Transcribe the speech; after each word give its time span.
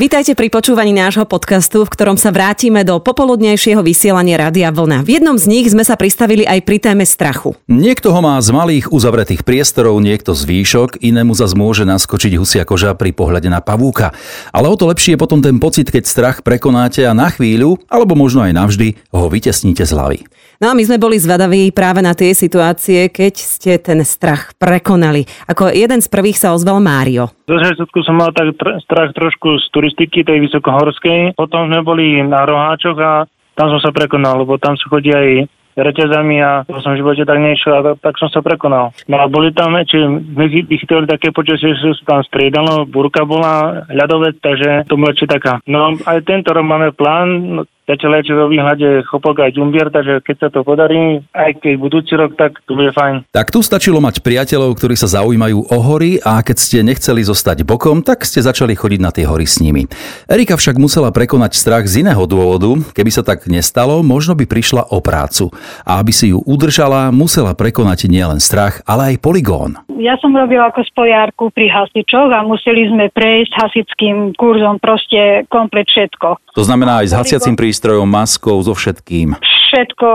Vítajte 0.00 0.32
pri 0.32 0.48
počúvaní 0.48 0.96
nášho 0.96 1.28
podcastu, 1.28 1.84
v 1.84 1.92
ktorom 1.92 2.16
sa 2.16 2.32
vrátime 2.32 2.88
do 2.88 2.96
popoludnejšieho 3.04 3.84
vysielania 3.84 4.40
Rádia 4.40 4.72
Vlna. 4.72 5.04
V 5.04 5.20
jednom 5.20 5.36
z 5.36 5.44
nich 5.44 5.68
sme 5.68 5.84
sa 5.84 5.92
pristavili 5.92 6.48
aj 6.48 6.64
pri 6.64 6.80
téme 6.80 7.04
strachu. 7.04 7.52
Niekto 7.68 8.08
ho 8.08 8.20
má 8.24 8.40
z 8.40 8.48
malých 8.48 8.88
uzavretých 8.88 9.44
priestorov, 9.44 10.00
niekto 10.00 10.32
z 10.32 10.48
výšok, 10.48 11.04
inému 11.04 11.36
zas 11.36 11.52
môže 11.52 11.84
naskočiť 11.84 12.32
husia 12.40 12.64
koža 12.64 12.96
pri 12.96 13.12
pohľade 13.12 13.52
na 13.52 13.60
pavúka. 13.60 14.16
Ale 14.56 14.72
o 14.72 14.76
to 14.80 14.88
lepšie 14.88 15.20
je 15.20 15.20
potom 15.20 15.44
ten 15.44 15.60
pocit, 15.60 15.92
keď 15.92 16.08
strach 16.08 16.40
prekonáte 16.40 17.04
a 17.04 17.12
na 17.12 17.28
chvíľu, 17.28 17.76
alebo 17.92 18.16
možno 18.16 18.40
aj 18.40 18.56
navždy, 18.56 18.96
ho 19.12 19.28
vytesníte 19.28 19.84
z 19.84 19.92
hlavy. 19.92 20.24
No 20.60 20.68
a 20.68 20.76
my 20.76 20.84
sme 20.84 21.00
boli 21.00 21.16
zvadaví 21.16 21.72
práve 21.72 22.04
na 22.04 22.12
tie 22.12 22.36
situácie, 22.36 23.08
keď 23.08 23.32
ste 23.32 23.80
ten 23.80 24.04
strach 24.04 24.52
prekonali. 24.60 25.24
Ako 25.48 25.72
jeden 25.72 26.04
z 26.04 26.08
prvých 26.12 26.36
sa 26.36 26.52
ozval 26.52 26.84
Mário. 26.84 27.32
Do 27.48 27.56
začiatku 27.56 28.04
som 28.04 28.20
mal 28.20 28.28
tak 28.36 28.52
tr- 28.60 28.76
strach 28.84 29.16
trošku 29.16 29.56
z 29.56 29.64
turistiky, 29.90 30.22
tej 30.22 30.46
vysokohorskej. 30.46 31.34
Potom 31.34 31.66
sme 31.66 31.82
boli 31.82 32.22
na 32.22 32.46
Roháčoch 32.46 32.98
a 33.02 33.26
tam 33.58 33.66
som 33.74 33.82
sa 33.82 33.90
prekonal, 33.90 34.46
lebo 34.46 34.54
tam 34.62 34.78
sú 34.78 34.86
chodí 34.86 35.10
aj 35.10 35.50
reťazami 35.74 36.36
a 36.42 36.66
to 36.66 36.82
som 36.82 36.92
v 36.94 37.00
živote 37.02 37.22
tak 37.24 37.38
nešiel 37.38 37.72
a 37.80 37.82
tak 37.98 38.18
som 38.18 38.30
sa 38.30 38.42
prekonal. 38.42 38.94
No 39.06 39.16
a 39.22 39.30
boli 39.30 39.54
tam, 39.54 39.74
či 39.82 40.02
my 40.06 40.46
vychytili 40.46 41.06
také 41.06 41.30
počasie, 41.30 41.74
že 41.78 41.94
sa 42.02 42.18
tam 42.18 42.20
striedalo, 42.26 42.86
burka 42.86 43.26
bola, 43.26 43.86
ľadovec, 43.90 44.38
takže 44.42 44.86
to 44.90 44.98
bolo 44.98 45.14
taká. 45.14 45.62
No 45.66 45.94
aj 45.94 46.26
tento 46.26 46.52
rok 46.54 46.66
máme 46.66 46.90
plán, 46.94 47.62
Zatiaľ 47.90 48.22
je 48.22 48.38
vo 48.38 48.46
výhľade 48.46 49.02
chopok 49.10 49.42
aj 49.42 49.58
ďumbier, 49.58 49.90
takže 49.90 50.22
keď 50.22 50.36
sa 50.38 50.48
to 50.54 50.62
podarí, 50.62 51.26
aj 51.34 51.58
keď 51.58 51.74
budúci 51.74 52.14
rok, 52.14 52.38
tak 52.38 52.62
to 52.62 52.78
bude 52.78 52.94
fajn. 52.94 53.26
Tak 53.34 53.50
tu 53.50 53.66
stačilo 53.66 53.98
mať 53.98 54.22
priateľov, 54.22 54.78
ktorí 54.78 54.94
sa 54.94 55.10
zaujímajú 55.10 55.58
o 55.66 55.78
hory 55.82 56.22
a 56.22 56.38
keď 56.38 56.54
ste 56.54 56.86
nechceli 56.86 57.26
zostať 57.26 57.66
bokom, 57.66 58.06
tak 58.06 58.22
ste 58.22 58.46
začali 58.46 58.78
chodiť 58.78 59.00
na 59.02 59.10
tie 59.10 59.26
hory 59.26 59.42
s 59.42 59.58
nimi. 59.58 59.90
Erika 60.30 60.54
však 60.54 60.78
musela 60.78 61.10
prekonať 61.10 61.58
strach 61.58 61.90
z 61.90 62.06
iného 62.06 62.22
dôvodu. 62.30 62.78
Keby 62.94 63.10
sa 63.10 63.26
tak 63.26 63.50
nestalo, 63.50 64.06
možno 64.06 64.38
by 64.38 64.46
prišla 64.46 64.94
o 64.94 65.02
prácu. 65.02 65.50
A 65.82 65.98
aby 65.98 66.14
si 66.14 66.30
ju 66.30 66.38
udržala, 66.46 67.10
musela 67.10 67.58
prekonať 67.58 68.06
nielen 68.06 68.38
strach, 68.38 68.86
ale 68.86 69.18
aj 69.18 69.22
poligón. 69.24 69.82
Ja 69.98 70.14
som 70.16 70.32
robila 70.32 70.70
ako 70.70 70.80
spojárku 70.94 71.52
pri 71.52 71.68
hasičoch 71.68 72.32
a 72.32 72.40
museli 72.46 72.88
sme 72.88 73.12
prejsť 73.12 73.52
hasičským 73.52 74.32
kurzom 74.38 74.80
proste 74.80 75.44
komplet 75.52 75.90
všetko. 75.90 76.40
To 76.56 76.62
znamená 76.64 77.04
aj 77.04 77.12
s 77.12 77.16
hasiacím 77.18 77.58
prístrojom, 77.80 78.04
maskou, 78.04 78.60
so 78.60 78.76
všetkým. 78.76 79.40
Všetko, 79.40 80.08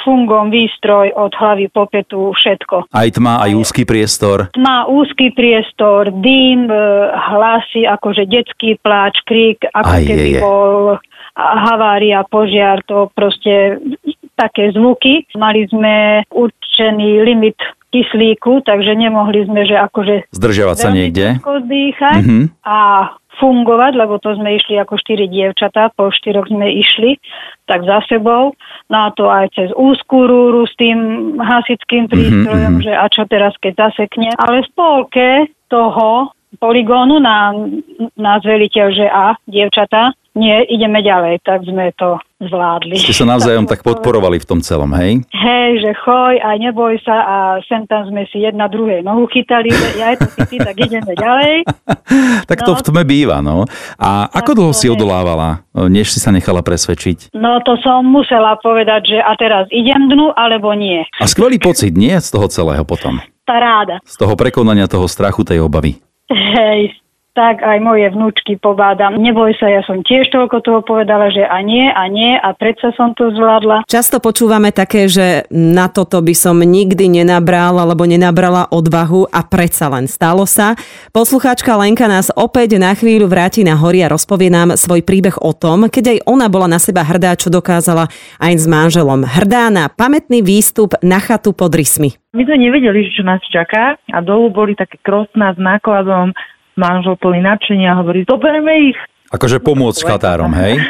fungom, 0.00 0.48
výstroj 0.48 1.12
od 1.12 1.36
hlavy 1.36 1.68
po 1.68 1.84
petu, 1.84 2.32
všetko. 2.32 2.88
Aj 2.88 3.08
tma, 3.12 3.44
aj 3.44 3.60
úzky 3.60 3.84
priestor. 3.84 4.48
Má 4.56 4.88
úzky 4.88 5.28
priestor, 5.28 6.08
dým, 6.08 6.64
e, 6.64 6.80
hlasy, 7.12 7.84
akože 7.84 8.24
detský 8.24 8.80
pláč, 8.80 9.20
krík, 9.28 9.60
ako 9.68 9.92
Aj, 9.92 10.00
keby 10.00 10.16
je, 10.24 10.32
je. 10.32 10.40
bol 10.40 10.96
havária, 11.36 12.24
požiar, 12.24 12.80
to 12.88 13.12
proste 13.12 13.84
také 14.32 14.72
zvuky. 14.72 15.28
Mali 15.36 15.68
sme 15.68 16.24
určený 16.32 17.20
limit 17.20 17.60
kyslíku, 17.90 18.64
takže 18.64 18.96
nemohli 18.96 19.44
sme, 19.44 19.68
že 19.68 19.76
akože 19.76 20.32
Zdržiavať 20.32 20.76
sa 20.78 20.88
niekde. 20.88 21.36
dýchať 21.42 22.22
Mhm. 22.24 22.42
a 22.64 22.78
fungovať, 23.40 23.96
lebo 23.96 24.20
to 24.20 24.36
sme 24.36 24.60
išli 24.60 24.76
ako 24.76 25.00
štyri 25.00 25.26
dievčatá, 25.26 25.90
po 25.96 26.12
štyroch 26.12 26.46
sme 26.46 26.68
išli, 26.68 27.16
tak 27.64 27.88
za 27.88 28.04
sebou. 28.06 28.52
No 28.92 28.96
a 29.04 29.08
to 29.16 29.32
aj 29.32 29.56
cez 29.56 29.68
úzkú 29.72 30.28
rúru 30.28 30.68
s 30.68 30.74
tým 30.76 31.34
hasičským 31.40 32.06
prístrojom, 32.12 32.78
mhm. 32.78 32.84
že 32.84 32.92
a 32.92 33.08
čo 33.08 33.24
teraz, 33.24 33.56
keď 33.58 33.90
zasekne. 33.90 34.30
Ale 34.36 34.62
v 34.62 34.70
polke 34.76 35.28
toho 35.72 36.36
poligónu 36.60 37.22
nám 37.22 37.80
nás 38.18 38.44
veliteľ, 38.44 38.86
že 38.92 39.06
a, 39.08 39.38
dievčatá, 39.48 40.12
nie, 40.36 40.62
ideme 40.70 41.02
ďalej, 41.02 41.42
tak 41.42 41.66
sme 41.66 41.90
to 41.98 42.20
zvládli. 42.40 42.96
Ste 42.96 43.12
sa 43.12 43.28
navzájom 43.28 43.64
tak 43.64 43.80
podporovali 43.80 44.36
v 44.36 44.46
tom 44.46 44.58
celom, 44.58 44.88
hej? 44.96 45.20
Hej, 45.30 45.70
že 45.78 45.90
choj, 45.94 46.36
aj 46.36 46.56
neboj 46.58 46.96
sa 47.00 47.16
a 47.16 47.36
sem 47.62 47.84
tam 47.84 48.08
sme 48.08 48.24
si 48.26 48.40
jedna 48.40 48.66
druhej 48.66 49.00
nohu 49.00 49.28
chytali, 49.28 49.68
že 49.68 49.88
ja 49.94 50.16
to 50.16 50.24
si 50.26 50.42
ty, 50.46 50.56
tak 50.58 50.74
ideme 50.74 51.12
ďalej. 51.14 51.54
Tak 52.42 52.66
to 52.66 52.72
No. 52.72 52.76
v 52.76 52.82
tme 52.82 53.02
býva, 53.04 53.38
no. 53.38 53.62
A 53.94 54.26
ako 54.26 54.50
Tak 54.50 54.56
dlho 54.56 54.72
to 54.72 54.76
si 54.76 54.86
je. 54.86 54.90
odolávala, 54.90 55.62
než 55.86 56.10
si 56.10 56.18
sa 56.18 56.30
nechala 56.30 56.58
presvedčiť? 56.60 57.30
No 57.32 57.62
to 57.62 57.78
som 57.78 58.02
musela 58.02 58.58
povedať, 58.58 59.14
že 59.14 59.18
a 59.20 59.30
teraz 59.34 59.70
idem 59.70 60.08
dnu, 60.08 60.34
alebo 60.34 60.74
nie. 60.74 61.06
A 61.16 61.24
skvelý 61.24 61.58
pocit, 61.58 61.94
nie? 61.94 62.10
Z 62.12 62.34
toho 62.34 62.46
celého 62.46 62.82
potom. 62.82 63.22
Tá 63.44 63.56
ráda. 63.56 64.02
Z 64.02 64.16
toho 64.16 64.34
prekonania 64.34 64.86
toho 64.86 65.06
strachu, 65.06 65.42
tej 65.42 65.60
obavy. 65.60 66.02
Hej, 66.26 66.98
tak 67.40 67.64
aj 67.64 67.80
moje 67.80 68.04
vnúčky 68.12 68.60
pobádam. 68.60 69.16
Neboj 69.16 69.56
sa, 69.56 69.72
ja 69.72 69.80
som 69.88 70.04
tiež 70.04 70.28
toľko 70.28 70.60
toho 70.60 70.80
povedala, 70.84 71.32
že 71.32 71.40
a 71.40 71.64
nie, 71.64 71.88
a 71.88 72.04
nie, 72.04 72.36
a 72.36 72.52
predsa 72.52 72.92
som 73.00 73.16
to 73.16 73.32
zvládla. 73.32 73.88
Často 73.88 74.20
počúvame 74.20 74.76
také, 74.76 75.08
že 75.08 75.48
na 75.48 75.88
toto 75.88 76.20
by 76.20 76.36
som 76.36 76.60
nikdy 76.60 77.08
nenabral 77.08 77.80
alebo 77.80 78.04
nenabrala 78.04 78.68
odvahu 78.68 79.24
a 79.32 79.40
predsa 79.40 79.88
len 79.88 80.04
stalo 80.04 80.44
sa. 80.44 80.76
Poslucháčka 81.16 81.80
Lenka 81.80 82.04
nás 82.12 82.28
opäť 82.36 82.76
na 82.76 82.92
chvíľu 82.92 83.24
vráti 83.24 83.64
na 83.64 83.72
hory 83.72 84.04
a 84.04 84.12
rozpovie 84.12 84.52
nám 84.52 84.76
svoj 84.76 85.00
príbeh 85.00 85.40
o 85.40 85.56
tom, 85.56 85.88
keď 85.88 86.20
aj 86.20 86.28
ona 86.28 86.52
bola 86.52 86.68
na 86.68 86.76
seba 86.76 87.00
hrdá, 87.00 87.40
čo 87.40 87.48
dokázala 87.48 88.12
aj 88.36 88.52
s 88.52 88.68
manželom. 88.68 89.24
Hrdá 89.24 89.72
na 89.72 89.88
pamätný 89.88 90.44
výstup 90.44 90.92
na 91.00 91.16
chatu 91.16 91.56
pod 91.56 91.72
rysmi. 91.72 92.20
My 92.36 92.44
sme 92.44 92.68
nevedeli, 92.68 93.08
že 93.08 93.16
čo 93.16 93.24
nás 93.24 93.40
čaká 93.48 93.96
a 94.12 94.18
dolu 94.20 94.52
boli 94.52 94.76
také 94.76 95.00
krosná 95.00 95.56
s 95.56 95.58
nákladom, 95.58 96.36
manžel 96.80 97.20
plný 97.20 97.44
nadšenia 97.44 97.92
a 97.92 97.98
hovorí, 98.00 98.24
zoberieme 98.24 98.90
ich. 98.90 98.98
Akože 99.28 99.60
pomôcť 99.60 100.00
chatárom, 100.08 100.50
hej? 100.56 100.80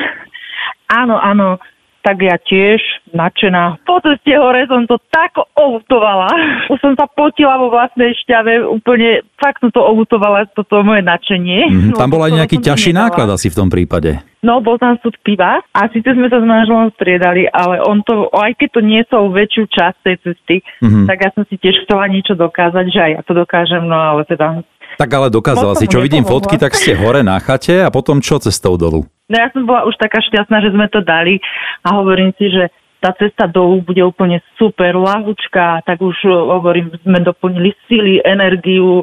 Áno, 0.90 1.22
áno, 1.22 1.62
tak 2.02 2.18
ja 2.18 2.34
tiež 2.34 2.82
nadšená. 3.14 3.78
Po 3.86 4.02
ceste 4.02 4.34
hore 4.34 4.66
som 4.66 4.88
to 4.90 4.98
tak 5.06 5.38
outovala. 5.54 6.26
Už 6.72 6.82
som 6.82 6.98
sa 6.98 7.06
potila 7.06 7.60
vo 7.62 7.70
vlastnej 7.70 8.10
šťave, 8.24 8.66
úplne 8.66 9.22
fakt 9.38 9.62
som 9.62 9.70
to 9.70 9.78
outovala, 9.78 10.50
toto 10.50 10.82
moje 10.82 11.06
nadšenie. 11.06 11.70
Mhm, 11.70 11.90
Tam 11.94 12.10
bol 12.14 12.26
aj 12.26 12.42
nejaký 12.42 12.58
ťažší 12.58 12.90
náklad 12.90 13.30
asi 13.30 13.54
v 13.54 13.58
tom 13.58 13.68
prípade. 13.70 14.18
No, 14.40 14.58
bol 14.64 14.80
tam 14.80 14.96
súd 14.98 15.14
piva 15.20 15.60
a 15.62 15.80
síce 15.92 16.10
sme 16.10 16.26
sa 16.26 16.40
s 16.40 16.46
manželom 16.48 16.88
striedali, 16.96 17.44
ale 17.46 17.76
on 17.84 18.00
to, 18.02 18.32
aj 18.32 18.56
keď 18.56 18.68
to 18.72 18.80
niesol 18.80 19.28
väčšiu 19.30 19.68
časť 19.68 19.96
tej 20.00 20.16
cesty, 20.24 20.56
Mhm. 20.80 21.04
tak 21.06 21.22
ja 21.22 21.30
som 21.36 21.44
si 21.46 21.54
tiež 21.54 21.84
chcela 21.84 22.08
niečo 22.08 22.32
dokázať, 22.34 22.84
že 22.88 22.98
aj 22.98 23.10
ja 23.14 23.22
to 23.22 23.36
dokážem, 23.36 23.84
no 23.84 23.94
ale 23.94 24.24
teda 24.24 24.64
Tak 25.00 25.16
ale 25.16 25.32
dokázala 25.32 25.80
si, 25.80 25.88
čo 25.88 26.04
vidím 26.04 26.28
fotky, 26.28 26.60
tak 26.60 26.76
ste 26.76 26.92
hore 26.92 27.24
na 27.24 27.40
chate 27.40 27.80
a 27.80 27.88
potom 27.88 28.20
čo 28.20 28.36
cestou 28.36 28.76
dolu? 28.76 29.08
No 29.32 29.36
ja 29.40 29.48
som 29.48 29.64
bola 29.64 29.88
už 29.88 29.96
taká 29.96 30.20
šťastná, 30.20 30.60
že 30.60 30.76
sme 30.76 30.92
to 30.92 31.00
dali 31.00 31.40
a 31.80 31.96
hovorím 31.96 32.36
si, 32.36 32.52
že 32.52 32.68
tá 33.00 33.16
cesta 33.16 33.48
dolu 33.48 33.80
bude 33.80 34.04
úplne 34.04 34.44
super, 34.60 34.92
ľahučká, 34.92 35.88
tak 35.88 36.04
už 36.04 36.20
uh, 36.28 36.52
hovorím, 36.60 36.92
sme 37.00 37.24
doplnili 37.24 37.72
sily, 37.88 38.20
energiu, 38.20 39.00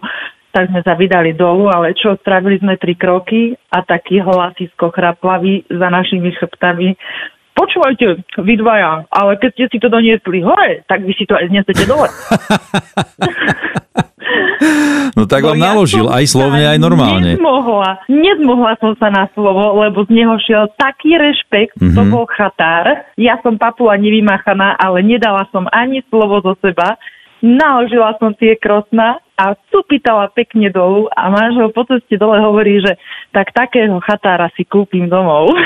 tak 0.53 0.69
sme 0.69 0.85
sa 0.85 0.94
vydali 0.94 1.34
dolu, 1.34 1.74
ale 1.74 1.97
čo, 1.97 2.14
spravili 2.22 2.62
sme 2.62 2.78
tri 2.78 2.94
kroky 2.94 3.58
a 3.74 3.81
taký 3.81 4.22
hlasisko 4.22 4.94
chraplavý 4.94 5.66
za 5.66 5.90
našimi 5.90 6.29
chrbtami. 6.38 6.94
Počúvajte, 7.58 8.38
vy 8.46 8.53
dvaja, 8.62 9.09
ale 9.09 9.41
keď 9.41 9.50
ste 9.50 9.66
si 9.74 9.78
to 9.81 9.90
doniesli 9.90 10.46
hore, 10.46 10.85
tak 10.85 11.02
vy 11.02 11.18
si 11.18 11.25
to 11.25 11.34
aj 11.34 11.50
znesete 11.50 11.90
dole. 11.90 12.06
No 15.17 15.25
tak 15.25 15.41
vám 15.41 15.57
ja 15.57 15.73
naložil 15.73 16.05
aj 16.05 16.29
slovne, 16.29 16.61
aj 16.69 16.78
normálne. 16.78 17.33
Nezmohla, 17.33 18.05
nezmohla 18.05 18.78
som 18.78 18.94
sa 19.01 19.09
na 19.09 19.25
slovo, 19.33 19.81
lebo 19.81 20.05
z 20.05 20.13
neho 20.13 20.38
šiel 20.38 20.69
taký 20.78 21.17
rešpekt, 21.17 21.73
mm-hmm. 21.73 21.97
to 21.97 22.01
Mhm. 22.05 22.11
bol 22.13 22.29
chatár. 22.29 23.09
Ja 23.17 23.41
som 23.41 23.57
papula 23.57 23.97
nevymachaná, 23.97 24.78
ale 24.78 25.01
nedala 25.01 25.50
som 25.50 25.66
ani 25.73 26.05
slovo 26.13 26.45
zo 26.45 26.53
seba. 26.61 27.01
Naložila 27.41 28.13
som 28.22 28.33
tie 28.38 28.57
krosna 28.61 29.17
a 29.38 29.57
cupitala 29.73 30.29
pekne 30.33 30.69
dolu 30.69 31.09
a 31.13 31.29
manžel 31.29 31.69
po 31.73 31.85
ceste 31.85 32.17
dole 32.17 32.37
hovorí, 32.41 32.81
že 32.81 32.97
tak 33.34 33.53
takého 33.53 33.97
chatára 34.02 34.49
si 34.53 34.66
kúpim 34.66 35.09
domov. 35.09 35.53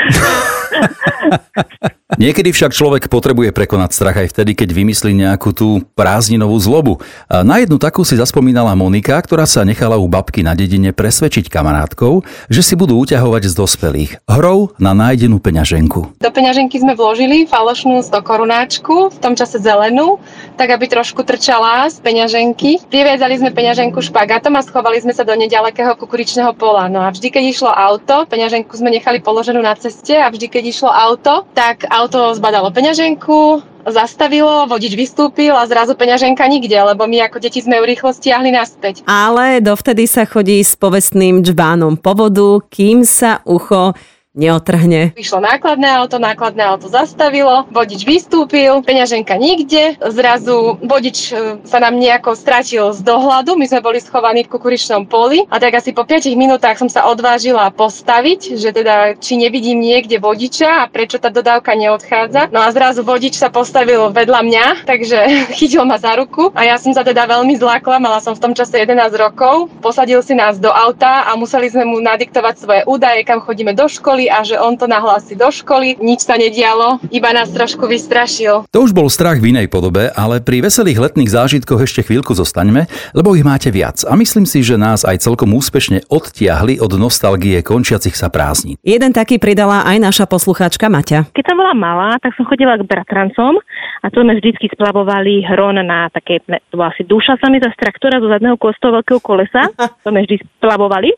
Niekedy 2.20 2.52
však 2.52 2.76
človek 2.76 3.08
potrebuje 3.08 3.56
prekonať 3.56 3.90
strach 3.96 4.18
aj 4.20 4.36
vtedy, 4.36 4.52
keď 4.52 4.76
vymyslí 4.76 5.16
nejakú 5.16 5.56
tú 5.56 5.80
prázdninovú 5.96 6.60
zlobu. 6.60 6.94
Na 7.32 7.64
jednu 7.64 7.80
takú 7.80 8.04
si 8.04 8.20
zaspomínala 8.20 8.76
Monika, 8.76 9.16
ktorá 9.16 9.48
sa 9.48 9.64
nechala 9.64 9.96
u 9.96 10.12
babky 10.12 10.44
na 10.44 10.52
dedine 10.52 10.92
presvedčiť 10.92 11.48
kamarátkou, 11.48 12.20
že 12.52 12.62
si 12.62 12.76
budú 12.76 13.00
uťahovať 13.00 13.48
z 13.48 13.54
dospelých 13.56 14.12
hrou 14.28 14.76
na 14.76 14.92
nájdenú 14.92 15.40
peňaženku. 15.40 16.20
Do 16.20 16.32
peňaženky 16.36 16.84
sme 16.84 17.00
vložili 17.00 17.48
falošnú 17.48 18.04
100 18.04 18.12
korunáčku, 18.28 19.16
v 19.16 19.18
tom 19.24 19.40
čase 19.40 19.64
zelenú, 19.64 20.20
tak 20.60 20.76
aby 20.76 20.92
trošku 20.92 21.24
trčala 21.24 21.88
z 21.88 22.04
peňaženky. 22.04 22.84
Priviezali 22.92 23.40
sme 23.40 23.56
peňaženku 23.56 24.04
špagátom 24.04 24.52
a 24.60 24.66
schovali 24.66 25.00
sme 25.00 25.16
sa 25.16 25.24
do 25.24 25.32
nedalekého 25.32 25.96
kukuričného 25.96 26.52
pola. 26.60 26.92
No 26.92 27.02
a 27.02 27.10
vždy, 27.16 27.32
keď 27.32 27.44
išlo 27.48 27.72
auto, 27.72 28.28
peňaženku 28.28 28.76
sme 28.76 28.92
nechali 28.92 29.24
položenú 29.24 29.64
na 29.64 29.80
ceste 29.80 30.20
a 30.20 30.28
vždy, 30.28 30.52
keď 30.52 30.64
išlo 30.68 30.92
auto, 30.92 31.48
tak 31.56 31.88
zbadalo 32.10 32.72
peňaženku, 32.72 33.62
zastavilo, 33.90 34.70
vodič 34.70 34.94
vystúpil 34.94 35.54
a 35.54 35.66
zrazu 35.66 35.98
peňaženka 35.98 36.46
nikde, 36.48 36.78
lebo 36.78 37.10
my 37.10 37.28
ako 37.28 37.42
deti 37.42 37.60
sme 37.60 37.82
ju 37.82 37.84
rýchlo 37.86 38.14
stiahli 38.14 38.54
naspäť. 38.54 39.04
Ale 39.10 39.60
dovtedy 39.60 40.06
sa 40.06 40.24
chodí 40.30 40.62
s 40.62 40.78
povestným 40.78 41.42
džbánom 41.42 41.98
po 41.98 42.14
vodu, 42.14 42.62
kým 42.70 43.04
sa 43.04 43.42
ucho 43.44 43.98
neotrhne. 44.32 45.12
Vyšlo 45.12 45.44
nákladné 45.44 45.92
auto, 45.92 46.16
nákladné 46.16 46.64
auto 46.64 46.88
zastavilo, 46.88 47.68
vodič 47.68 48.08
vystúpil, 48.08 48.80
peňaženka 48.80 49.36
nikde, 49.36 50.00
zrazu 50.00 50.80
vodič 50.80 51.36
e, 51.36 51.60
sa 51.68 51.84
nám 51.84 52.00
nejako 52.00 52.40
stratil 52.40 52.96
z 52.96 53.04
dohľadu, 53.04 53.60
my 53.60 53.68
sme 53.68 53.84
boli 53.84 54.00
schovaní 54.00 54.48
v 54.48 54.56
kukuričnom 54.56 55.04
poli 55.04 55.44
a 55.52 55.60
tak 55.60 55.76
asi 55.76 55.92
po 55.92 56.08
5 56.08 56.32
minútach 56.40 56.80
som 56.80 56.88
sa 56.88 57.12
odvážila 57.12 57.68
postaviť, 57.76 58.56
že 58.56 58.72
teda 58.72 59.20
či 59.20 59.36
nevidím 59.36 59.84
niekde 59.84 60.16
vodiča 60.24 60.88
a 60.88 60.90
prečo 60.90 61.20
tá 61.20 61.28
dodávka 61.28 61.76
neodchádza. 61.76 62.56
No 62.56 62.64
a 62.64 62.72
zrazu 62.72 63.04
vodič 63.04 63.36
sa 63.36 63.52
postavil 63.52 64.16
vedľa 64.16 64.42
mňa, 64.48 64.66
takže 64.88 65.18
chytil 65.60 65.84
ma 65.84 66.00
za 66.00 66.16
ruku 66.16 66.56
a 66.56 66.64
ja 66.64 66.80
som 66.80 66.96
sa 66.96 67.04
teda 67.04 67.28
veľmi 67.28 67.60
zlákla, 67.60 68.00
mala 68.00 68.24
som 68.24 68.32
v 68.32 68.48
tom 68.48 68.56
čase 68.56 68.80
11 68.80 69.12
rokov, 69.20 69.68
posadil 69.84 70.24
si 70.24 70.40
nás 70.40 70.56
do 70.56 70.72
auta 70.72 71.28
a 71.28 71.36
museli 71.36 71.68
sme 71.68 71.84
mu 71.84 72.00
nadiktovať 72.00 72.56
svoje 72.56 72.82
údaje, 72.88 73.28
kam 73.28 73.44
chodíme 73.44 73.76
do 73.76 73.92
školy, 73.92 74.21
školy 74.22 74.30
a 74.30 74.46
že 74.46 74.56
on 74.62 74.78
to 74.78 74.86
nahlási 74.86 75.34
do 75.34 75.50
školy. 75.50 75.98
Nič 75.98 76.30
sa 76.30 76.38
nedialo, 76.38 77.02
iba 77.10 77.34
nás 77.34 77.50
trošku 77.50 77.90
vystrašil. 77.90 78.70
To 78.70 78.80
už 78.86 78.94
bol 78.94 79.10
strach 79.10 79.42
v 79.42 79.50
inej 79.56 79.68
podobe, 79.72 80.14
ale 80.14 80.44
pri 80.44 80.62
veselých 80.62 81.10
letných 81.10 81.32
zážitkoch 81.32 81.82
ešte 81.82 82.06
chvíľku 82.06 82.38
zostaňme, 82.38 82.86
lebo 83.18 83.34
ich 83.34 83.42
máte 83.42 83.74
viac. 83.74 84.06
A 84.06 84.14
myslím 84.14 84.46
si, 84.46 84.62
že 84.62 84.78
nás 84.78 85.02
aj 85.02 85.26
celkom 85.26 85.50
úspešne 85.58 86.06
odtiahli 86.06 86.78
od 86.78 86.94
nostalgie 87.02 87.66
končiacich 87.66 88.14
sa 88.14 88.30
prázdnin. 88.30 88.78
Jeden 88.86 89.10
taký 89.16 89.42
pridala 89.42 89.82
aj 89.90 89.98
naša 89.98 90.26
poslucháčka 90.30 90.92
Maťa. 90.92 91.34
Keď 91.34 91.46
som 91.48 91.58
bola 91.58 91.74
malá, 91.74 92.10
tak 92.22 92.38
som 92.38 92.46
chodila 92.46 92.78
k 92.78 92.86
bratrancom 92.86 93.58
a 94.02 94.08
to 94.14 94.22
sme 94.22 94.38
vždycky 94.38 94.70
splavovali 94.70 95.46
hron 95.50 95.82
na 95.82 96.10
také, 96.14 96.44
to 96.46 96.76
bola 96.78 96.94
asi 96.94 97.06
duša 97.08 97.38
sa 97.40 97.48
mi 97.50 97.62
z 97.62 97.70
traktora 97.78 98.20
zo 98.20 98.28
zadného 98.30 98.58
kostu 98.60 98.92
veľkého 98.92 99.22
kolesa. 99.24 99.72
To 100.04 100.10
sme 100.10 100.26
vždy 100.28 100.42
splavovali. 100.60 101.10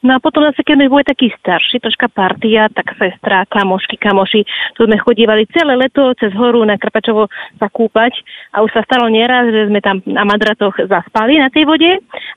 No 0.00 0.16
a 0.16 0.22
potom 0.22 0.42
zase, 0.48 0.64
keď 0.64 0.74
sme 0.76 0.92
boli 0.92 1.04
takí 1.04 1.28
starší, 1.40 1.80
troška 1.80 2.08
partia, 2.08 2.72
tak 2.72 2.96
sestra, 2.96 3.44
kamošky, 3.48 4.00
kamoši, 4.00 4.42
tu 4.74 4.88
sme 4.88 4.96
chodívali 4.96 5.44
celé 5.52 5.76
leto 5.76 6.12
cez 6.16 6.32
horu 6.32 6.64
na 6.64 6.80
Krpačovo 6.80 7.28
sa 7.60 7.68
kúpať 7.68 8.16
a 8.56 8.64
už 8.64 8.72
sa 8.72 8.82
stalo 8.84 9.12
nieraz, 9.12 9.52
že 9.52 9.68
sme 9.68 9.80
tam 9.84 10.00
na 10.08 10.24
madratoch 10.24 10.74
zaspali 10.88 11.36
na 11.36 11.52
tej 11.52 11.68
vode 11.68 11.90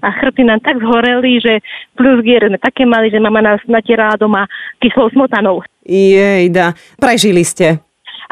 a 0.04 0.08
chrbty 0.20 0.44
nám 0.44 0.60
tak 0.60 0.84
zhoreli, 0.84 1.40
že 1.40 1.64
plus 1.96 2.20
gier 2.22 2.44
sme 2.46 2.60
také 2.60 2.84
mali, 2.84 3.08
že 3.08 3.24
mama 3.24 3.40
nás 3.40 3.64
natierala 3.66 4.20
doma 4.20 4.44
kyslou 4.84 5.08
smotanou. 5.16 5.64
Jejda, 5.88 6.76
prežili 7.00 7.44
ste. 7.44 7.80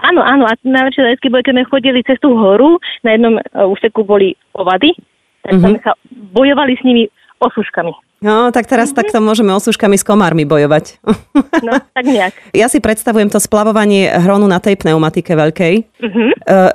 Áno, 0.01 0.25
áno, 0.25 0.50
a 0.50 0.57
najlepšie 0.65 1.04
zážitky 1.13 1.27
boli, 1.30 1.45
keď 1.45 1.54
sme 1.62 1.71
chodili 1.71 2.00
cez 2.01 2.18
tú 2.18 2.33
horu, 2.33 2.81
na 3.06 3.13
jednom 3.13 3.38
uh, 3.38 3.69
úseku 3.69 4.01
boli 4.01 4.33
ovady, 4.57 4.97
tak 5.45 5.57
mm-hmm. 5.57 5.71
sme 5.77 5.80
sa 5.86 5.92
bojovali 6.33 6.74
s 6.77 6.81
nimi 6.86 7.04
osuškami. 7.41 7.93
No, 8.21 8.53
tak 8.53 8.69
teraz 8.69 8.93
mm-hmm. 8.93 9.01
takto 9.01 9.17
môžeme 9.17 9.49
osuškami 9.57 9.97
s 9.97 10.05
komármi 10.05 10.45
bojovať. 10.45 11.01
No, 11.61 11.77
tak 11.77 12.05
nejak. 12.09 12.33
Ja 12.57 12.65
si 12.73 12.81
predstavujem 12.81 13.29
to 13.29 13.38
splavovanie 13.38 14.09
hronu 14.09 14.49
na 14.49 14.57
tej 14.57 14.81
pneumatike 14.81 15.38
veľkej. 15.38 15.73
Mm-hmm. 16.01 16.29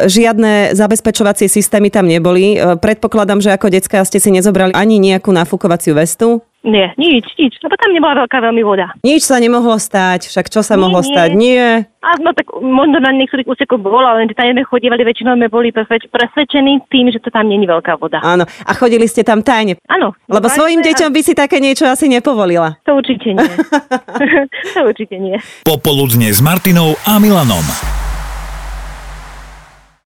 Žiadne 0.06 0.78
zabezpečovacie 0.78 1.50
systémy 1.50 1.90
tam 1.90 2.06
neboli. 2.06 2.54
E, 2.54 2.78
predpokladám, 2.78 3.42
že 3.42 3.50
ako 3.50 3.74
detská 3.74 4.06
ste 4.06 4.22
si 4.22 4.30
nezobrali 4.30 4.70
ani 4.78 5.02
nejakú 5.02 5.34
nafúkovaciu 5.34 5.98
vestu. 5.98 6.38
Nie, 6.66 6.90
nič, 6.98 7.30
nič, 7.38 7.62
lebo 7.62 7.78
tam 7.78 7.94
nebola 7.94 8.26
veľká 8.26 8.42
veľmi 8.42 8.62
voda. 8.66 8.90
Nič 9.06 9.22
sa 9.22 9.38
nemohlo 9.38 9.78
stať, 9.78 10.26
však 10.26 10.50
čo 10.50 10.66
sa 10.66 10.74
Nie, 10.74 10.82
mohlo 10.82 10.98
nie. 10.98 11.08
stať? 11.14 11.28
Nie. 11.38 11.86
A 12.02 12.18
no 12.18 12.34
tak 12.34 12.50
možno 12.58 12.98
na 12.98 13.14
niektorých 13.14 13.46
úsekoch 13.46 13.78
bolo, 13.78 14.02
ale 14.02 14.26
tam 14.34 14.50
sme 14.50 14.66
chodívali, 14.66 15.06
väčšinou 15.06 15.38
sme 15.38 15.46
boli 15.46 15.70
presvedč- 15.70 16.10
presvedčení 16.10 16.82
tým, 16.90 17.14
že 17.14 17.22
to 17.22 17.30
tam 17.30 17.46
není 17.46 17.70
veľká 17.70 17.94
voda. 18.02 18.18
Áno. 18.18 18.42
A 18.66 18.70
chodili 18.74 19.06
ste 19.06 19.22
tam 19.22 19.46
tajne. 19.46 19.78
Áno. 19.86 20.18
Lebo 20.26 20.50
svojim 20.50 20.82
a- 20.82 20.86
deťom 20.90 21.10
by 21.14 21.20
si 21.22 21.38
také 21.38 21.62
niečo 21.62 21.86
asi 21.86 22.10
nepovolila. 22.10 22.82
To 22.82 22.98
určite 22.98 23.30
nie. 23.30 23.52
to 24.74 24.80
určite 24.82 25.16
nie. 25.22 25.38
Popoludne 25.62 26.34
s 26.34 26.42
Martinou 26.42 26.98
a 27.06 27.22
Milanom. 27.22 28.05